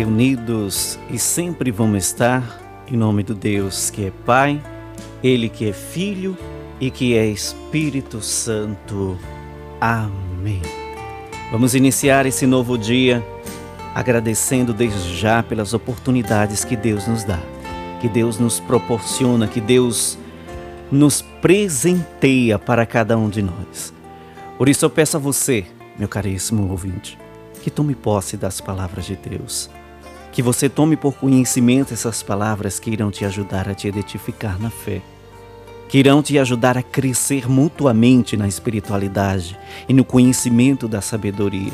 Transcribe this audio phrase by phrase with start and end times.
[0.00, 4.58] Reunidos e sempre vamos estar em nome do Deus que é Pai,
[5.22, 6.38] Ele que é Filho
[6.80, 9.18] e que é Espírito Santo.
[9.78, 10.62] Amém.
[11.52, 13.22] Vamos iniciar esse novo dia
[13.94, 17.38] agradecendo desde já pelas oportunidades que Deus nos dá,
[18.00, 20.16] que Deus nos proporciona, que Deus
[20.90, 23.92] nos presenteia para cada um de nós.
[24.56, 25.66] Por isso eu peço a você,
[25.98, 27.18] meu caríssimo ouvinte,
[27.62, 29.68] que tome posse das palavras de Deus.
[30.32, 34.70] Que você tome por conhecimento essas palavras que irão te ajudar a te identificar na
[34.70, 35.02] fé.
[35.88, 39.58] Que irão te ajudar a crescer mutuamente na espiritualidade
[39.88, 41.72] e no conhecimento da sabedoria.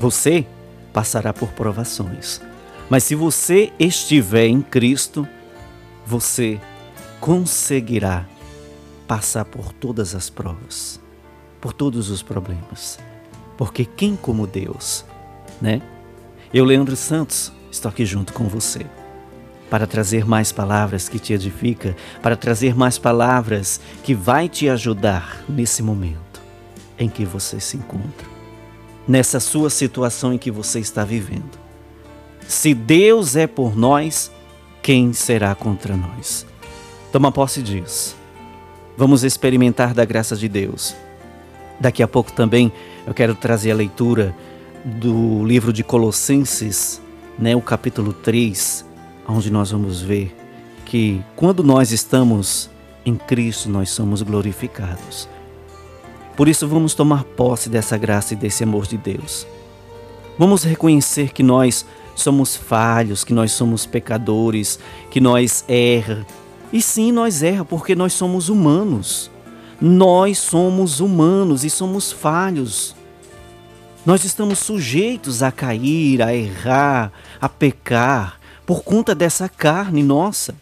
[0.00, 0.44] Você
[0.92, 2.40] passará por provações,
[2.90, 5.26] mas se você estiver em Cristo,
[6.04, 6.60] você
[7.20, 8.26] conseguirá
[9.06, 11.00] passar por todas as provas,
[11.60, 12.98] por todos os problemas.
[13.56, 15.04] Porque quem como Deus,
[15.60, 15.80] né?
[16.54, 18.86] Eu, Leandro Santos, estou aqui junto com você
[19.68, 25.42] para trazer mais palavras que te edifica, para trazer mais palavras que vai te ajudar
[25.48, 26.40] nesse momento
[26.96, 28.28] em que você se encontra,
[29.08, 31.58] nessa sua situação em que você está vivendo.
[32.46, 34.30] Se Deus é por nós,
[34.80, 36.46] quem será contra nós?
[37.10, 38.16] Toma posse disso.
[38.96, 40.94] Vamos experimentar da graça de Deus.
[41.80, 42.72] Daqui a pouco também
[43.04, 44.32] eu quero trazer a leitura
[44.84, 47.00] do livro de Colossenses,
[47.38, 48.84] né, o capítulo 3,
[49.26, 50.36] onde nós vamos ver
[50.84, 52.70] que quando nós estamos
[53.04, 55.28] em Cristo, nós somos glorificados.
[56.36, 59.46] Por isso, vamos tomar posse dessa graça e desse amor de Deus.
[60.38, 64.78] Vamos reconhecer que nós somos falhos, que nós somos pecadores,
[65.10, 66.26] que nós erra.
[66.72, 69.30] E sim, nós erra porque nós somos humanos.
[69.80, 72.94] Nós somos humanos e somos falhos.
[74.04, 77.10] Nós estamos sujeitos a cair, a errar,
[77.40, 80.54] a pecar por conta dessa carne nossa.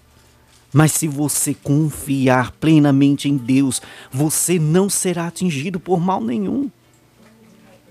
[0.73, 6.71] Mas se você confiar plenamente em Deus, você não será atingido por mal nenhum.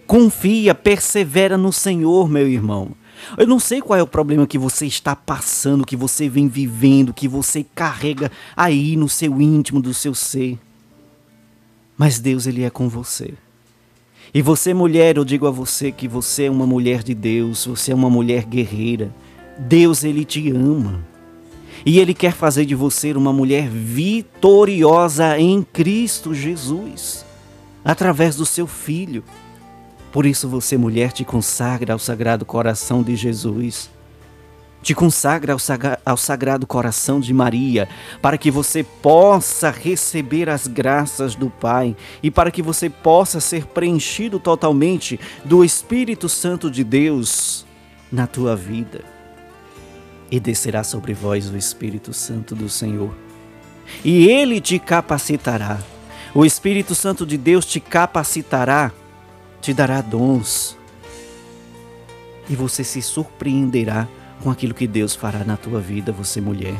[0.07, 2.91] Confia, persevera no Senhor, meu irmão.
[3.38, 7.13] Eu não sei qual é o problema que você está passando, que você vem vivendo,
[7.13, 10.57] que você carrega aí no seu íntimo do seu ser.
[11.97, 13.34] Mas Deus ele é com você.
[14.34, 17.92] E você, mulher, eu digo a você que você é uma mulher de Deus, você
[17.92, 19.14] é uma mulher guerreira.
[19.58, 21.03] Deus ele te ama.
[21.86, 27.25] E ele quer fazer de você uma mulher vitoriosa em Cristo Jesus,
[27.84, 29.24] através do seu filho.
[30.12, 33.90] Por isso você, mulher, te consagra ao sagrado coração de Jesus
[34.81, 37.88] te consagra ao, sagra ao Sagrado Coração de Maria,
[38.22, 43.68] para que você possa receber as graças do Pai e para que você possa ser
[43.68, 47.66] preenchido totalmente do Espírito Santo de Deus
[48.12, 49.03] na tua vida.
[50.31, 53.14] E descerá sobre vós o Espírito Santo do Senhor,
[54.03, 55.80] e ele te capacitará.
[56.34, 58.91] O Espírito Santo de Deus te capacitará,
[59.59, 60.78] te dará dons,
[62.50, 64.08] e você se surpreenderá
[64.41, 66.75] com aquilo que Deus fará na tua vida, você mulher.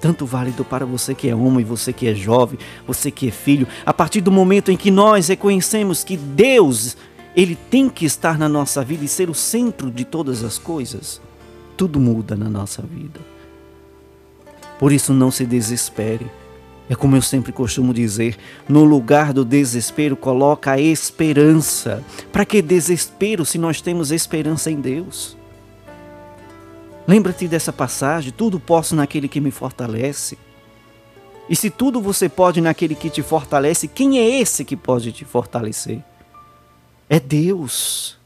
[0.00, 3.66] Tanto válido para você que é homem, você que é jovem, você que é filho.
[3.84, 6.96] A partir do momento em que nós reconhecemos que Deus,
[7.34, 11.20] ele tem que estar na nossa vida e ser o centro de todas as coisas,
[11.76, 13.20] tudo muda na nossa vida.
[14.78, 16.26] Por isso não se desespere.
[16.88, 18.36] É como eu sempre costumo dizer,
[18.68, 22.02] no lugar do desespero coloca a esperança.
[22.32, 25.37] Para que desespero se nós temos esperança em Deus?
[27.08, 30.36] Lembra-te dessa passagem: tudo posso naquele que me fortalece.
[31.48, 35.24] E se tudo você pode naquele que te fortalece, quem é esse que pode te
[35.24, 36.04] fortalecer?
[37.08, 38.18] É Deus.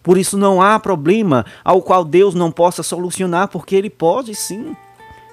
[0.00, 4.76] Por isso não há problema ao qual Deus não possa solucionar, porque Ele pode sim.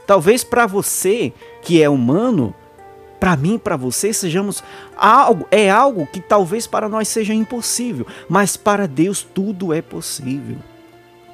[0.08, 1.31] Talvez para você
[1.62, 2.56] que é humano,
[3.19, 4.64] para mim, para você, sejamos
[4.98, 10.58] algo, é algo que talvez para nós seja impossível, mas para Deus tudo é possível.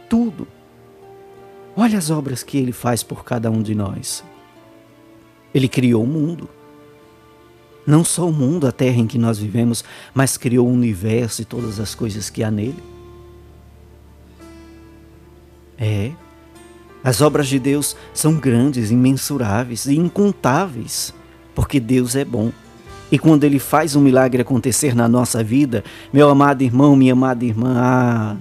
[0.09, 0.45] Tudo.
[1.75, 4.23] Olha as obras que ele faz por cada um de nós.
[5.53, 6.49] Ele criou o mundo.
[7.85, 9.83] Não só o mundo, a terra em que nós vivemos,
[10.13, 12.83] mas criou o universo e todas as coisas que há nele.
[15.77, 16.11] É.
[17.03, 21.13] As obras de Deus são grandes, imensuráveis e incontáveis,
[21.55, 22.51] porque Deus é bom.
[23.11, 25.83] E quando Ele faz um milagre acontecer na nossa vida,
[26.13, 28.37] meu amado irmão, minha amada irmã, ah,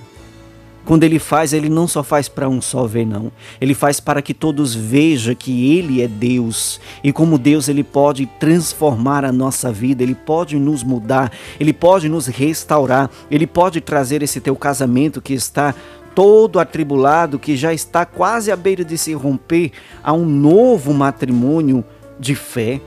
[0.88, 3.30] Quando ele faz, ele não só faz para um só ver, não.
[3.60, 6.80] Ele faz para que todos vejam que ele é Deus.
[7.04, 11.30] E como Deus, ele pode transformar a nossa vida, ele pode nos mudar,
[11.60, 15.74] ele pode nos restaurar, ele pode trazer esse teu casamento que está
[16.14, 21.84] todo atribulado, que já está quase à beira de se romper, a um novo matrimônio
[22.18, 22.80] de fé.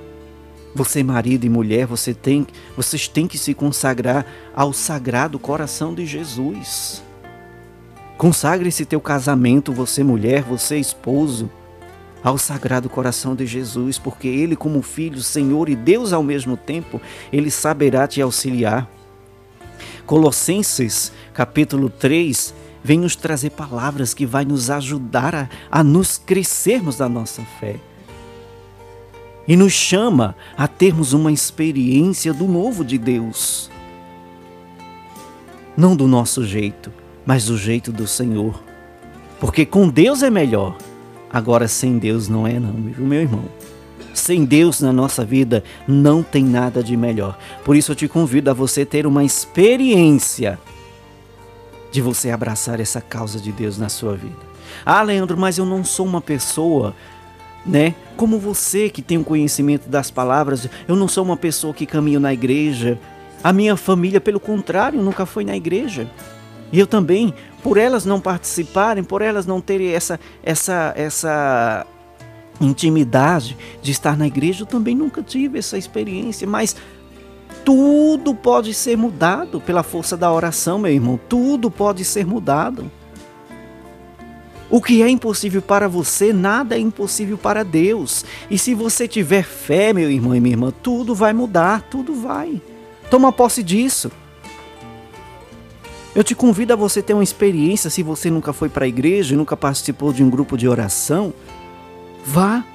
[0.74, 4.25] Você, marido e mulher, você tem, vocês têm que se consagrar
[4.56, 7.04] ao sagrado coração de Jesus.
[8.21, 11.50] Consagre esse teu casamento, você mulher, você esposo,
[12.23, 17.01] ao sagrado coração de Jesus, porque ele como filho, Senhor e Deus ao mesmo tempo,
[17.33, 18.88] ele saberá te auxiliar.
[20.06, 22.53] Colossenses, capítulo 3,
[22.83, 27.77] vem nos trazer palavras que vai nos ajudar a, a nos crescermos da nossa fé.
[29.47, 33.71] E nos chama a termos uma experiência do novo de Deus.
[35.75, 38.62] Não do nosso jeito, mas do jeito do Senhor.
[39.39, 40.77] Porque com Deus é melhor.
[41.31, 43.45] Agora, sem Deus não é, não, meu irmão.
[44.13, 47.38] Sem Deus na nossa vida não tem nada de melhor.
[47.63, 50.59] Por isso eu te convido a você ter uma experiência
[51.91, 54.51] de você abraçar essa causa de Deus na sua vida.
[54.85, 56.95] Ah, Leandro, mas eu não sou uma pessoa,
[57.65, 57.95] né?
[58.15, 61.85] Como você que tem o um conhecimento das palavras, eu não sou uma pessoa que
[61.85, 63.00] caminho na igreja.
[63.44, 66.09] A minha família, pelo contrário, nunca foi na igreja.
[66.71, 71.85] E eu também, por elas não participarem, por elas não terem essa, essa, essa
[72.59, 76.75] intimidade de estar na igreja, eu também nunca tive essa experiência, mas
[77.65, 81.19] tudo pode ser mudado pela força da oração, meu irmão.
[81.29, 82.89] Tudo pode ser mudado.
[84.69, 88.23] O que é impossível para você, nada é impossível para Deus.
[88.50, 92.62] E se você tiver fé, meu irmão e minha irmã, tudo vai mudar, tudo vai.
[93.09, 94.09] Toma posse disso.
[96.13, 99.36] Eu te convido a você ter uma experiência, se você nunca foi para a igreja,
[99.36, 101.34] nunca participou de um grupo de oração,
[102.25, 102.66] vá.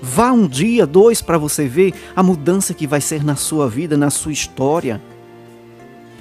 [0.00, 3.98] Vá um dia, dois, para você ver a mudança que vai ser na sua vida,
[3.98, 5.02] na sua história.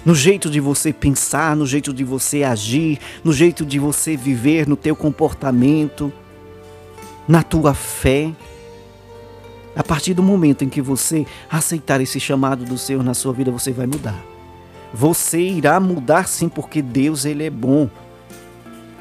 [0.05, 4.67] No jeito de você pensar, no jeito de você agir, no jeito de você viver,
[4.67, 6.11] no teu comportamento,
[7.27, 8.33] na tua fé.
[9.75, 13.51] A partir do momento em que você aceitar esse chamado do Senhor na sua vida,
[13.51, 14.38] você vai mudar.
[14.93, 17.89] Você irá mudar sim, porque Deus ele é bom.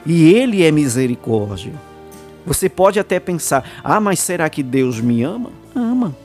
[0.05, 1.73] E ele é misericórdia.
[2.46, 6.17] Você pode até pensar: "Ah, mas será que Deus me ama?" Ama.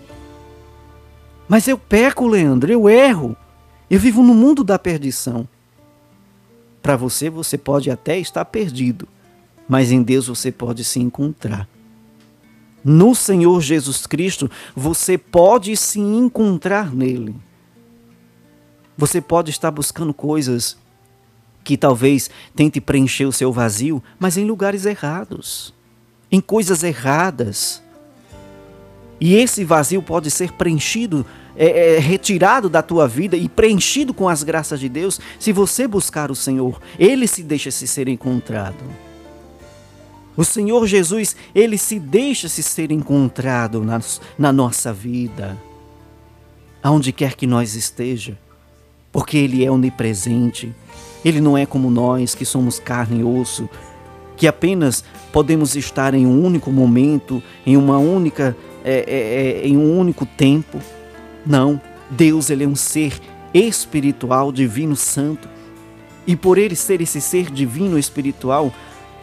[1.48, 3.36] Mas eu peco, Leandro, eu erro.
[3.90, 5.48] Eu vivo no mundo da perdição.
[6.82, 9.08] Para você, você pode até estar perdido,
[9.68, 11.68] mas em Deus você pode se encontrar.
[12.84, 17.36] No Senhor Jesus Cristo, você pode se encontrar nele.
[18.98, 20.78] Você pode estar buscando coisas
[21.64, 25.74] que talvez tente preencher o seu vazio, mas em lugares errados,
[26.32, 27.82] em coisas erradas.
[29.20, 31.26] E esse vazio pode ser preenchido,
[31.56, 35.88] é, é, retirado da tua vida e preenchido com as graças de Deus se você
[35.88, 36.80] buscar o Senhor.
[37.00, 38.84] Ele se deixa se ser encontrado.
[40.36, 44.02] O Senhor Jesus, ele se deixa se ser encontrado na,
[44.38, 45.56] na nossa vida,
[46.82, 48.38] aonde quer que nós esteja
[49.14, 50.76] porque Ele é onipresente.
[51.24, 53.70] Ele não é como nós que somos carne e osso,
[54.36, 59.78] que apenas podemos estar em um único momento, em uma única, é, é, é, em
[59.78, 60.80] um único tempo.
[61.46, 61.80] Não,
[62.10, 63.18] Deus ele é um ser
[63.54, 65.48] espiritual, divino, santo.
[66.26, 68.74] E por ele ser esse ser divino espiritual,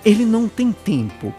[0.04, 1.34] ele não tem tempo.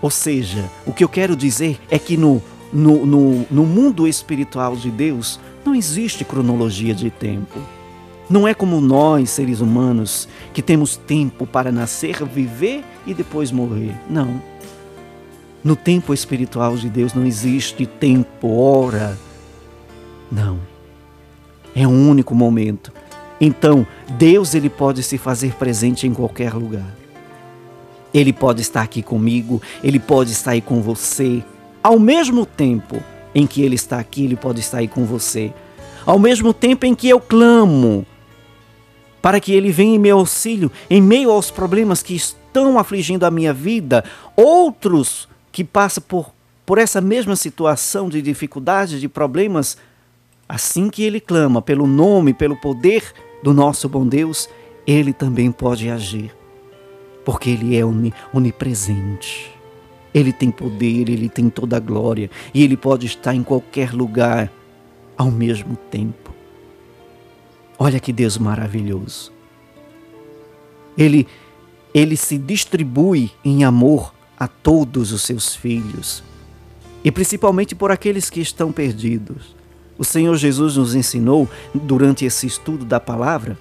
[0.00, 2.42] Ou seja, o que eu quero dizer é que no,
[2.72, 7.58] no, no, no mundo espiritual de Deus, não existe cronologia de tempo.
[8.28, 13.94] Não é como nós, seres humanos, que temos tempo para nascer, viver e depois morrer.
[14.08, 14.40] Não.
[15.62, 19.18] No tempo espiritual de Deus não existe tempo, hora.
[20.30, 20.58] Não.
[21.74, 22.92] É um único momento.
[23.40, 23.86] Então,
[24.18, 26.94] Deus ele pode se fazer presente em qualquer lugar.
[28.14, 31.42] Ele pode estar aqui comigo, ele pode estar aí com você.
[31.82, 33.02] Ao mesmo tempo,
[33.34, 35.52] em que Ele está aqui, Ele pode estar aí com você.
[36.04, 38.04] Ao mesmo tempo em que eu clamo
[39.22, 43.30] para que Ele venha em meu auxílio, em meio aos problemas que estão afligindo a
[43.30, 44.04] minha vida,
[44.36, 46.32] outros que passam por,
[46.66, 49.76] por essa mesma situação de dificuldade, de problemas,
[50.48, 53.12] assim que Ele clama pelo nome, pelo poder
[53.44, 54.48] do nosso bom Deus,
[54.84, 56.34] Ele também pode agir,
[57.24, 57.82] porque Ele é
[58.34, 59.51] onipresente.
[60.14, 64.52] Ele tem poder, ele tem toda a glória e ele pode estar em qualquer lugar
[65.16, 66.32] ao mesmo tempo.
[67.78, 69.32] Olha que Deus maravilhoso.
[70.96, 71.26] Ele,
[71.94, 76.22] ele se distribui em amor a todos os seus filhos,
[77.04, 79.56] e principalmente por aqueles que estão perdidos.
[79.98, 83.58] O Senhor Jesus nos ensinou, durante esse estudo da palavra,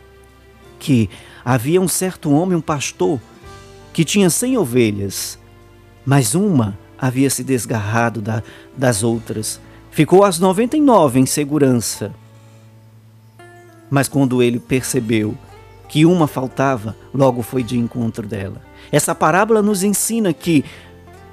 [0.79, 1.09] que
[1.45, 3.19] havia um certo homem, um pastor,
[3.93, 5.37] que tinha cem ovelhas,
[6.05, 8.43] mas uma havia se desgarrado da,
[8.77, 9.59] das outras.
[9.89, 12.13] Ficou as 99 em segurança.
[13.89, 15.37] Mas quando ele percebeu
[15.89, 18.61] que uma faltava, logo foi de encontro dela.
[18.91, 20.63] Essa parábola nos ensina que,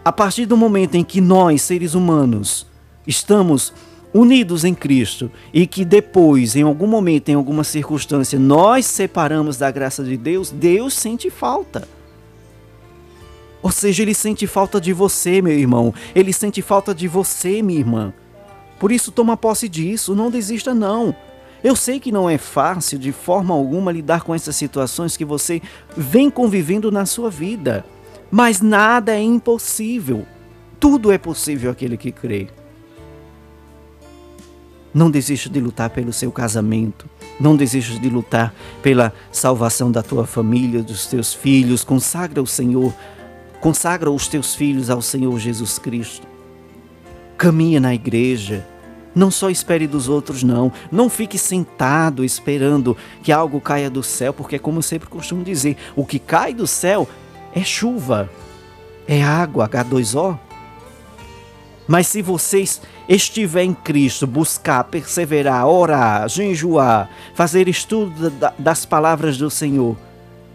[0.05, 2.67] a partir do momento em que nós, seres humanos,
[3.07, 3.73] estamos
[4.13, 9.71] unidos em Cristo e que depois, em algum momento, em alguma circunstância, nós separamos da
[9.71, 11.87] graça de Deus, Deus sente falta.
[13.63, 15.93] Ou seja, ele sente falta de você, meu irmão.
[16.15, 18.13] Ele sente falta de você, minha irmã.
[18.79, 21.15] Por isso, toma posse disso, não desista, não.
[21.63, 25.61] Eu sei que não é fácil de forma alguma lidar com essas situações que você
[25.97, 27.85] vem convivendo na sua vida,
[28.31, 30.25] mas nada é impossível.
[30.79, 32.49] Tudo é possível aquele que crê.
[34.95, 37.07] Não desista de lutar pelo seu casamento.
[37.41, 41.85] Não desista de lutar pela salvação da tua família, dos teus filhos.
[41.85, 42.95] Consagra o Senhor.
[43.61, 46.27] Consagra os teus filhos ao Senhor Jesus Cristo.
[47.37, 48.67] Caminha na igreja.
[49.15, 50.73] Não só espere dos outros, não.
[50.93, 55.77] Não fique sentado esperando que algo caia do céu, porque, como eu sempre costumo dizer,
[55.97, 57.09] o que cai do céu
[57.53, 58.31] é chuva,
[59.07, 60.39] é água, H2O.
[61.89, 69.51] Mas se vocês estiver em Cristo, buscar, perseverar, orar, jejuar, fazer estudo das palavras do
[69.51, 69.97] Senhor,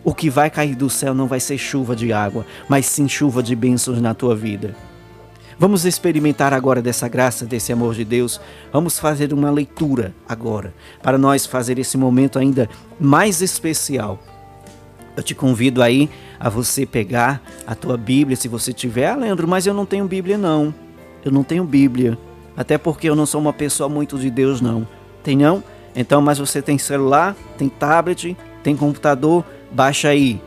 [0.04, 3.42] o que vai cair do céu não vai ser chuva de água, mas sim chuva
[3.42, 4.76] de bênçãos na tua vida.
[5.58, 8.42] Vamos experimentar agora dessa graça, desse amor de Deus.
[8.72, 12.70] Vamos fazer uma leitura agora, para nós fazer esse momento ainda
[13.00, 14.20] mais especial.
[15.16, 19.48] Eu te convido aí a você pegar a tua Bíblia, se você tiver, ah, Leandro,
[19.48, 20.74] mas eu não tenho Bíblia não.
[21.24, 22.18] Eu não tenho Bíblia.
[22.58, 24.88] Até porque eu não sou uma pessoa muito de Deus, não.
[25.24, 25.64] Tem não?
[25.96, 30.40] Então, mas você tem celular, tem tablet, tem computador, baixa aí.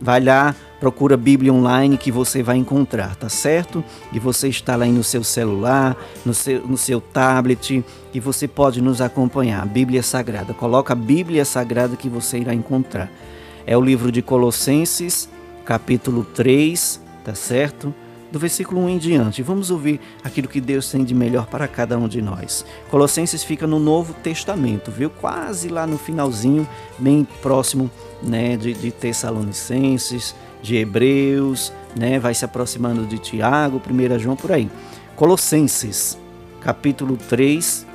[0.00, 3.82] Vai lá, procura Bíblia online que você vai encontrar, tá certo?
[4.12, 8.82] E você está lá no seu celular, no seu, no seu tablet, e você pode
[8.82, 9.64] nos acompanhar.
[9.66, 10.52] Bíblia Sagrada.
[10.52, 13.10] Coloca a Bíblia Sagrada que você irá encontrar.
[13.66, 15.28] É o livro de Colossenses,
[15.64, 17.94] capítulo 3, tá certo?
[18.34, 19.42] Do versículo 1 em diante.
[19.44, 22.66] Vamos ouvir aquilo que Deus tem de melhor para cada um de nós.
[22.90, 25.08] Colossenses fica no Novo Testamento, viu?
[25.08, 27.88] Quase lá no finalzinho, bem próximo
[28.20, 32.18] né, de, de Tessalonicenses, de Hebreus, né?
[32.18, 34.68] Vai se aproximando de Tiago, 1 João, por aí.
[35.14, 36.18] Colossenses,
[36.60, 37.86] capítulo 3,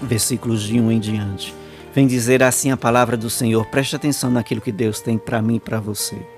[0.00, 1.54] versículos de 1 em diante.
[1.94, 3.66] Vem dizer assim a palavra do Senhor.
[3.66, 6.35] Preste atenção naquilo que Deus tem para mim e para você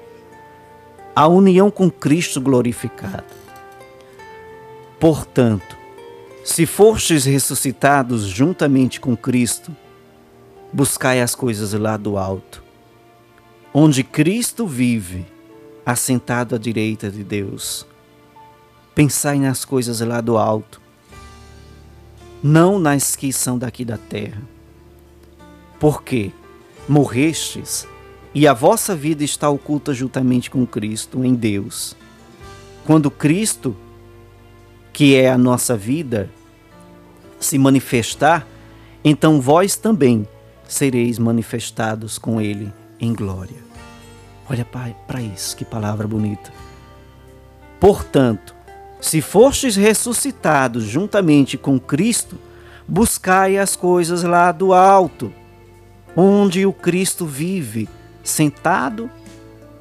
[1.18, 3.24] a união com Cristo glorificado.
[5.00, 5.76] Portanto,
[6.44, 9.74] se fostes ressuscitados juntamente com Cristo,
[10.72, 12.62] buscai as coisas lá do alto,
[13.74, 15.26] onde Cristo vive,
[15.84, 17.84] assentado à direita de Deus.
[18.94, 20.80] Pensai nas coisas lá do alto,
[22.40, 24.42] não nas que são daqui da terra.
[25.80, 26.30] Porque
[26.88, 27.88] morrestes
[28.34, 31.96] e a vossa vida está oculta juntamente com Cristo em Deus.
[32.84, 33.76] Quando Cristo,
[34.92, 36.30] que é a nossa vida,
[37.40, 38.46] se manifestar,
[39.04, 40.26] então vós também
[40.66, 43.56] sereis manifestados com Ele em glória.
[44.50, 46.52] Olha para isso, que palavra bonita.
[47.78, 48.54] Portanto,
[49.00, 52.36] se fostes ressuscitados juntamente com Cristo,
[52.86, 55.32] buscai as coisas lá do alto,
[56.16, 57.88] onde o Cristo vive
[58.28, 59.10] Sentado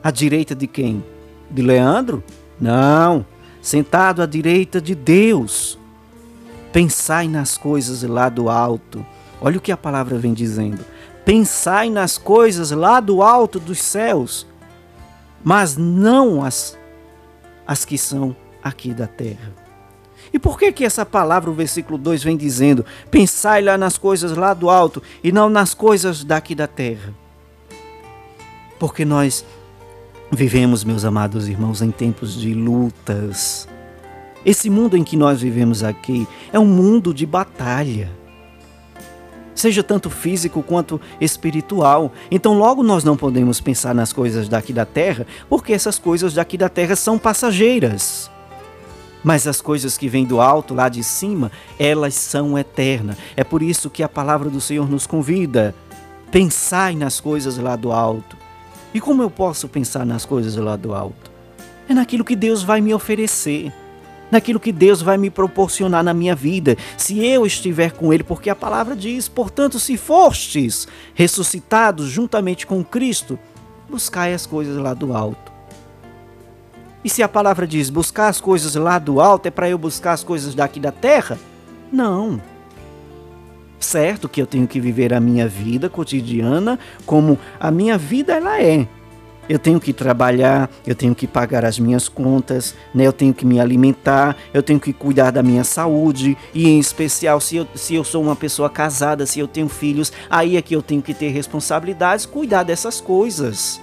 [0.02, 1.04] à direita de quem?
[1.52, 2.24] De Leandro?
[2.58, 3.26] Não,
[3.62, 5.78] sentado à direita de Deus.
[6.72, 9.06] Pensai nas coisas lá do alto.
[9.42, 10.80] Olha o que a palavra vem dizendo.
[11.26, 14.48] Pensai nas coisas lá do alto dos céus,
[15.44, 16.78] mas não as,
[17.68, 19.54] as que são aqui da terra.
[20.32, 24.38] E por que que essa palavra, o versículo 2 vem dizendo: pensai lá nas coisas
[24.38, 27.14] lá do alto e não nas coisas daqui da terra?
[28.80, 29.44] Porque nós
[30.32, 33.68] vivemos, meus amados irmãos, em tempos de lutas.
[34.46, 38.10] Esse mundo em que nós vivemos aqui é um mundo de batalha.
[39.56, 42.12] Seja tanto físico quanto espiritual.
[42.30, 46.58] Então, logo nós não podemos pensar nas coisas daqui da terra, porque essas coisas daqui
[46.58, 48.30] da terra são passageiras.
[49.24, 53.18] Mas as coisas que vêm do alto, lá de cima, elas são eternas.
[53.36, 55.74] É por isso que a palavra do Senhor nos convida:
[56.30, 58.38] pensai nas coisas lá do alto
[58.94, 61.32] E como eu posso pensar nas coisas lá do alto?
[61.90, 63.72] É naquilo que Deus vai me oferecer,
[64.32, 68.50] naquilo que Deus vai me proporcionar na minha vida, se eu estiver com Ele, porque
[68.50, 73.38] a palavra diz: portanto, se fostes ressuscitados juntamente com Cristo,
[73.90, 75.52] buscai as coisas lá do alto.
[77.04, 80.14] E se a palavra diz buscar as coisas lá do alto, é para eu buscar
[80.14, 81.38] as coisas daqui da terra?
[81.92, 82.42] Não.
[83.80, 88.62] Certo que eu tenho que viver a minha vida cotidiana como a minha vida ela
[88.62, 88.88] é.
[89.50, 93.08] Eu tenho que trabalhar, eu tenho que pagar as minhas contas, né?
[93.08, 97.40] eu tenho que me alimentar, eu tenho que cuidar da minha saúde, e em especial
[97.40, 100.76] se eu, se eu sou uma pessoa casada, se eu tenho filhos, aí é que
[100.76, 103.80] eu tenho que ter responsabilidades, cuidar dessas coisas.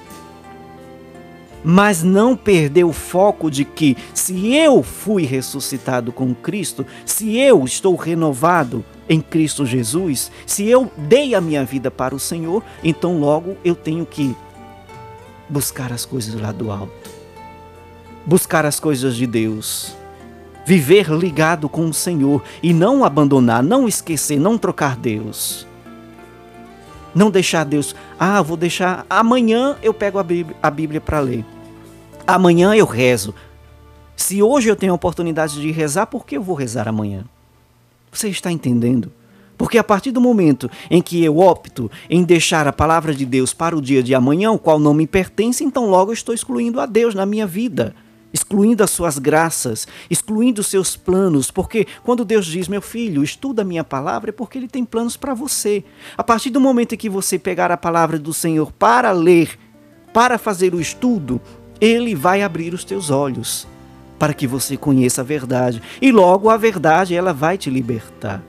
[1.65, 7.65] Mas não perder o foco de que, se eu fui ressuscitado com Cristo, se eu
[7.65, 13.19] estou renovado, em Cristo Jesus, se eu dei a minha vida para o Senhor, então
[13.19, 14.35] logo eu tenho que
[15.49, 17.11] buscar as coisas lá do alto,
[18.25, 19.95] buscar as coisas de Deus,
[20.65, 25.67] viver ligado com o Senhor e não abandonar, não esquecer, não trocar Deus.
[27.15, 31.45] Não deixar Deus, ah, vou deixar, amanhã eu pego a Bíblia, Bíblia para ler.
[32.27, 33.35] Amanhã eu rezo.
[34.17, 37.25] Se hoje eu tenho a oportunidade de rezar, por que eu vou rezar amanhã?
[38.11, 39.13] Você está entendendo?
[39.59, 43.53] Porque a partir do momento em que eu opto em deixar a palavra de Deus
[43.53, 46.81] para o dia de amanhã, o qual não me pertence, então logo eu estou excluindo
[46.81, 47.95] a Deus na minha vida,
[48.33, 53.61] excluindo as suas graças, excluindo os seus planos, porque quando Deus diz, meu filho, estuda
[53.61, 55.85] a minha palavra, é porque ele tem planos para você.
[56.17, 59.59] A partir do momento em que você pegar a palavra do Senhor para ler,
[60.13, 61.41] para fazer o estudo,
[61.85, 63.67] ele vai abrir os teus olhos
[64.19, 65.83] para que você conheça a verdade.
[66.01, 68.43] E logo a verdade ela vai te libertar.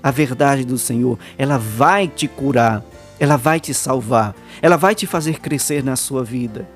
[0.00, 2.84] A verdade do Senhor, ela vai te curar,
[3.18, 6.68] ela vai te salvar, ela vai te fazer crescer na sua vida.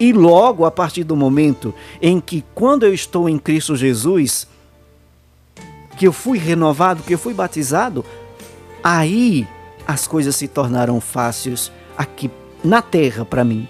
[0.00, 4.48] E logo a partir do momento em que quando eu estou em Cristo Jesus,
[5.96, 8.04] que eu fui renovado, que eu fui batizado,
[8.82, 9.46] aí
[9.86, 12.30] as coisas se tornaram fáceis aqui
[12.64, 13.68] na terra para mim.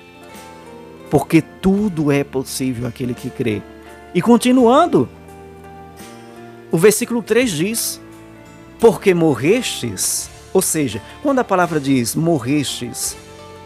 [1.14, 3.62] Porque tudo é possível aquele que crê.
[4.12, 5.08] E continuando,
[6.72, 8.00] o versículo 3 diz:
[8.80, 13.16] Porque morrestes, ou seja, quando a palavra diz morrestes,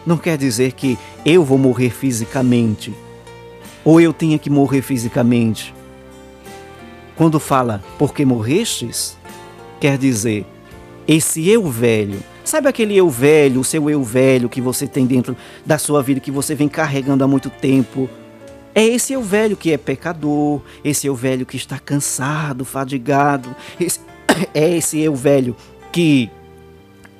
[0.05, 2.93] não quer dizer que eu vou morrer fisicamente,
[3.83, 5.73] ou eu tenha que morrer fisicamente.
[7.15, 9.17] Quando fala porque morrestes,
[9.79, 10.45] quer dizer
[11.07, 12.19] esse eu velho.
[12.49, 16.19] Sabe aquele eu velho, o seu eu velho que você tem dentro da sua vida,
[16.19, 18.09] que você vem carregando há muito tempo,
[18.73, 23.99] é esse o velho que é pecador, esse o velho que está cansado, fadigado, esse,
[24.51, 25.55] é esse o velho
[25.91, 26.27] que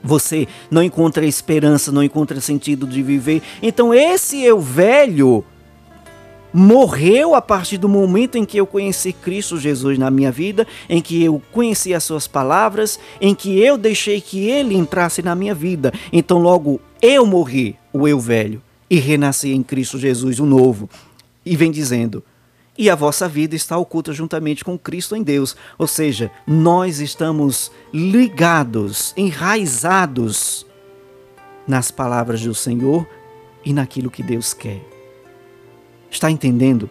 [0.01, 3.43] você não encontra esperança, não encontra sentido de viver.
[3.61, 5.45] Então esse eu velho
[6.53, 11.01] morreu a partir do momento em que eu conheci Cristo Jesus na minha vida, em
[11.01, 15.53] que eu conheci as suas palavras, em que eu deixei que ele entrasse na minha
[15.53, 15.93] vida.
[16.11, 20.89] Então logo eu morri, o eu velho, e renasci em Cristo Jesus, o novo
[21.45, 22.23] e vem dizendo:
[22.77, 25.55] e a vossa vida está oculta juntamente com Cristo em Deus.
[25.77, 30.65] Ou seja, nós estamos ligados, enraizados
[31.67, 33.05] nas palavras do Senhor
[33.65, 34.88] e naquilo que Deus quer.
[36.09, 36.89] Está entendendo?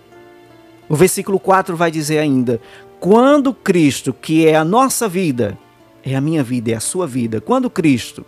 [0.88, 2.60] O versículo 4 vai dizer ainda:
[3.00, 5.58] quando Cristo, que é a nossa vida,
[6.02, 8.24] é a minha vida, é a sua vida, quando Cristo,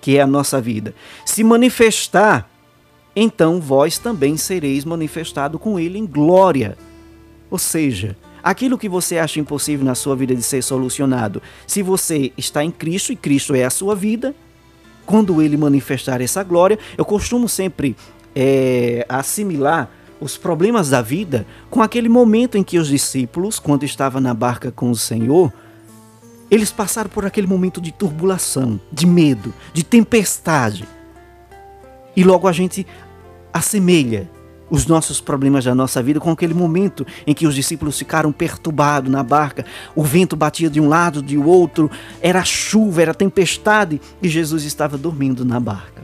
[0.00, 2.50] que é a nossa vida, se manifestar
[3.14, 6.76] então vós também sereis manifestado com ele em glória.
[7.50, 12.32] Ou seja, aquilo que você acha impossível na sua vida de ser solucionado, se você
[12.36, 14.34] está em Cristo e Cristo é a sua vida,
[15.04, 17.94] quando ele manifestar essa glória, eu costumo sempre
[18.34, 19.90] é, assimilar
[20.22, 24.70] os problemas da vida com aquele momento em que os discípulos, quando estavam na barca
[24.70, 25.52] com o Senhor,
[26.48, 30.86] eles passaram por aquele momento de turbulação, de medo, de tempestade.
[32.14, 32.86] E logo a gente
[33.52, 34.30] assemelha
[34.70, 39.10] os nossos problemas da nossa vida com aquele momento em que os discípulos ficaram perturbados
[39.10, 44.28] na barca, o vento batia de um lado, de outro, era chuva, era tempestade e
[44.28, 46.02] Jesus estava dormindo na barca.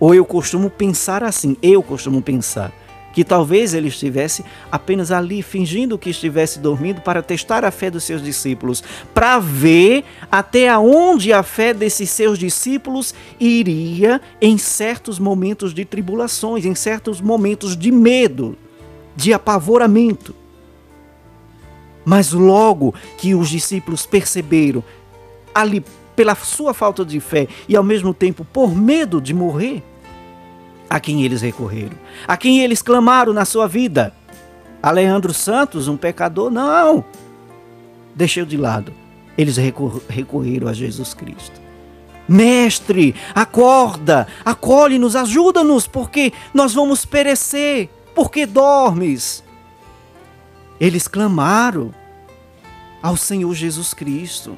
[0.00, 2.72] Ou eu costumo pensar assim, eu costumo pensar
[3.12, 8.04] que talvez ele estivesse apenas ali fingindo que estivesse dormindo para testar a fé dos
[8.04, 15.74] seus discípulos, para ver até onde a fé desses seus discípulos iria em certos momentos
[15.74, 18.56] de tribulações, em certos momentos de medo,
[19.16, 20.34] de apavoramento.
[22.04, 24.82] Mas logo que os discípulos perceberam,
[25.54, 25.84] ali
[26.16, 29.82] pela sua falta de fé e ao mesmo tempo por medo de morrer,
[30.90, 34.12] a quem eles recorreram, a quem eles clamaram na sua vida.
[34.82, 36.50] Alejandro Santos, um pecador?
[36.50, 37.04] Não!
[38.12, 38.92] Deixei de lado.
[39.38, 39.56] Eles
[40.08, 41.60] recorreram a Jesus Cristo.
[42.28, 47.88] Mestre, acorda, acolhe-nos, ajuda-nos, porque nós vamos perecer.
[48.14, 49.44] Porque dormes?
[50.80, 51.94] Eles clamaram
[53.02, 54.56] ao Senhor Jesus Cristo.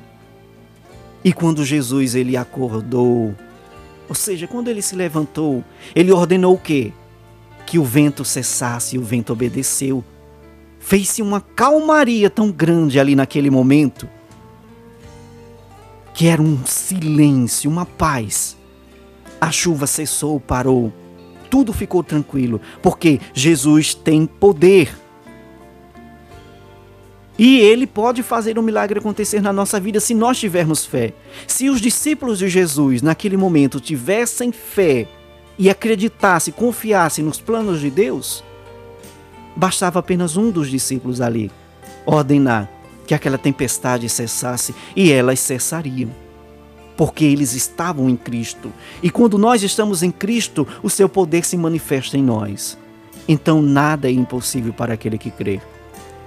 [1.23, 3.35] E quando Jesus ele acordou,
[4.13, 6.93] ou seja, quando ele se levantou, ele ordenou o quê?
[7.65, 10.05] Que o vento cessasse, e o vento obedeceu.
[10.79, 14.07] Fez-se uma calmaria tão grande ali naquele momento,
[16.13, 18.55] que era um silêncio, uma paz.
[19.41, 20.93] A chuva cessou, parou.
[21.49, 24.95] Tudo ficou tranquilo, porque Jesus tem poder.
[27.39, 31.15] E ele pode fazer um milagre acontecer na nossa vida se nós tivermos fé.
[31.47, 35.09] Se os discípulos de Jesus, naquele momento, tivessem fé
[35.59, 38.45] e acreditassem, confiassem nos planos de Deus,
[39.57, 41.51] bastava apenas um dos discípulos ali
[42.05, 42.69] ordenar
[43.07, 46.11] que aquela tempestade cessasse e elas cessariam.
[46.97, 48.73] Porque eles estavam em Cristo.
[49.03, 52.79] E quando nós estamos em Cristo, o seu poder se manifesta em nós.
[53.27, 55.61] Então nada é impossível para aquele que crê.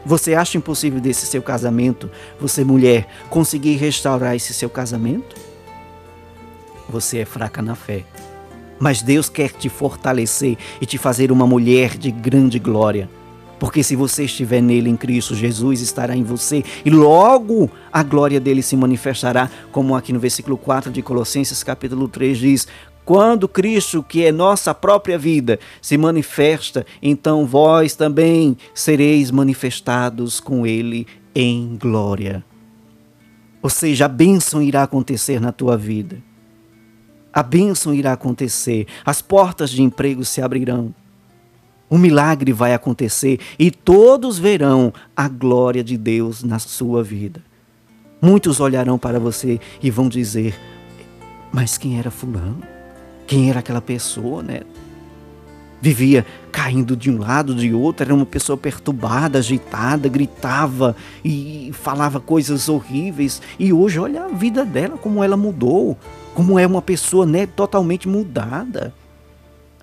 [0.06, 5.36] Você acha impossível desse seu casamento, você mulher, conseguir restaurar esse seu casamento?
[6.88, 8.04] Você é fraca na fé.
[8.78, 13.10] Mas Deus quer te fortalecer e te fazer uma mulher de grande glória.
[13.58, 18.40] Porque se você estiver nele em Cristo, Jesus estará em você e logo a glória
[18.40, 22.68] dele se manifestará, como aqui no versículo 4 de Colossenses capítulo 3 diz:
[23.06, 30.66] quando Cristo, que é nossa própria vida, se manifesta, então vós também sereis manifestados com
[30.66, 32.44] Ele em glória.
[33.62, 36.18] Ou seja, a bênção irá acontecer na tua vida.
[37.32, 40.94] A bênção irá acontecer, as portas de emprego se abrirão.
[41.90, 47.44] O milagre vai acontecer e todos verão a glória de Deus na sua vida.
[48.22, 50.60] Muitos olharão para você e vão dizer:
[51.52, 52.75] Mas quem era Fulano?
[53.28, 54.62] Quem era aquela pessoa, né?
[55.82, 62.20] Vivia caindo de um lado, de outro, era uma pessoa perturbada, agitada, gritava e falava
[62.20, 63.42] coisas horríveis.
[63.60, 65.98] E hoje, olha a vida dela, como ela mudou,
[66.34, 68.94] como é uma pessoa né, totalmente mudada.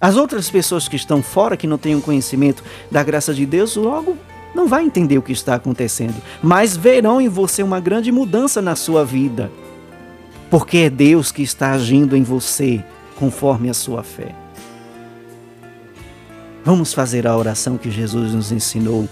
[0.00, 3.76] As outras pessoas que estão fora, que não têm um conhecimento da graça de Deus,
[3.76, 4.16] logo
[4.54, 8.74] não vai entender o que está acontecendo, mas verão em você uma grande mudança na
[8.74, 9.50] sua vida.
[10.50, 12.84] Porque é Deus que está agindo em você
[13.22, 14.34] conforme a sua fé.
[16.64, 19.08] Vamos fazer a oração que Jesus nos ensinou,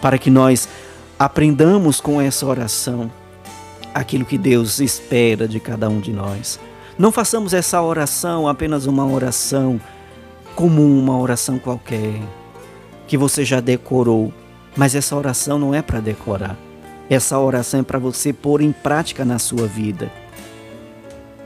[0.00, 0.68] para que nós
[1.16, 3.08] aprendamos com essa oração
[3.94, 6.58] aquilo que Deus espera de cada um de nós.
[6.98, 9.80] Não façamos essa oração apenas uma oração
[10.56, 12.20] comum, uma oração qualquer,
[13.06, 14.34] que você já decorou,
[14.76, 16.56] mas essa oração não é para decorar.
[17.08, 20.10] Essa oração é para você pôr em prática na sua vida.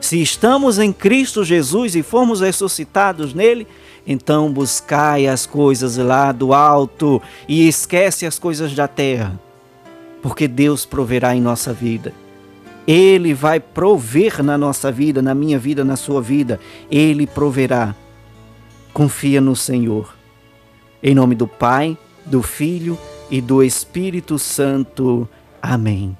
[0.06, 3.66] Se estamos em Cristo Jesus e fomos ressuscitados nele,
[4.06, 9.36] então buscai as coisas lá do alto e esquece as coisas da terra,
[10.22, 12.14] porque Deus proverá em nossa vida.
[12.86, 16.60] Ele vai prover na nossa vida, na minha vida, na sua vida.
[16.88, 17.92] Ele proverá.
[18.92, 20.14] Confia no Senhor.
[21.02, 22.96] Em nome do Pai, do Filho
[23.28, 25.28] e do Espírito Santo.
[25.60, 26.16] Amém.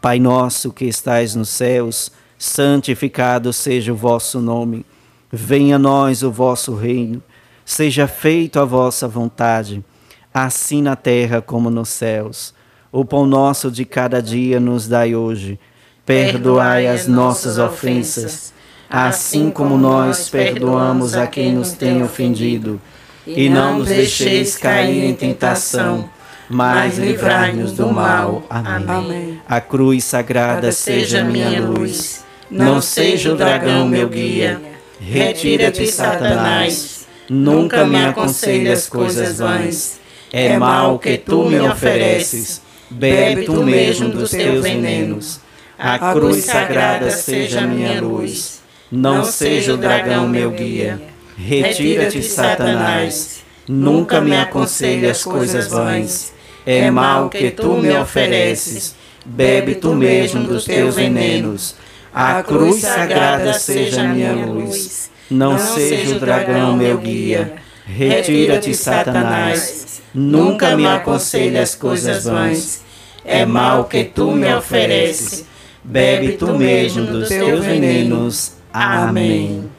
[0.00, 4.86] Pai nosso que estais nos céus, santificado seja o vosso nome.
[5.30, 7.20] Venha a nós o vosso reino.
[7.64, 9.84] Seja feita a vossa vontade,
[10.32, 12.54] assim na terra como nos céus.
[12.90, 15.58] O pão nosso de cada dia nos dai hoje.
[16.06, 18.54] Perdoai as nossas ofensas,
[18.88, 22.80] assim como nós perdoamos a quem nos tem ofendido.
[23.26, 26.08] E não nos deixeis cair em tentação,
[26.48, 28.42] mas livrai-nos do mal.
[28.48, 29.38] Amém.
[29.46, 34.60] A cruz sagrada seja minha luz não seja o dragão meu guia.
[35.00, 37.06] Retira-te, Satanás.
[37.28, 40.00] Nunca me aconselhas coisas vãs.
[40.32, 42.62] É mal que tu me ofereces.
[42.90, 45.40] Bebe tu mesmo dos teus venenos.
[45.78, 48.60] A cruz sagrada seja minha luz.
[48.90, 51.00] Não seja o dragão meu guia.
[51.36, 53.44] Retira-te, Satanás.
[53.68, 56.32] Nunca me aconselhas coisas vãs.
[56.64, 58.94] É mal que tu me ofereces.
[59.24, 61.76] Bebe tu mesmo dos teus venenos.
[62.20, 67.52] A cruz sagrada seja minha luz, não seja o dragão meu guia.
[67.86, 72.82] Retira-te, Satanás, nunca me aconselhas coisas vãs.
[73.24, 75.46] É mal que tu me ofereces,
[75.84, 78.54] bebe tu mesmo dos teus venenos.
[78.72, 79.70] Amém.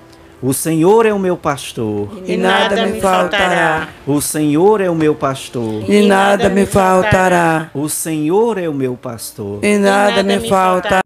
[0.42, 2.24] O Senhor é o meu pastor.
[2.26, 3.90] E nada me faltará.
[4.08, 5.84] O Senhor é o meu pastor.
[5.90, 7.70] E nada me faltará.
[7.74, 9.60] O Senhor é o meu pastor.
[9.62, 11.02] E nada me faltará.